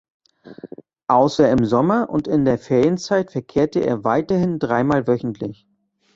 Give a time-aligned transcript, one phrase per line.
[1.09, 5.67] Außer im Sommer und in der Ferienzeit verkehrte er weiterhin dreimal wöchentlich.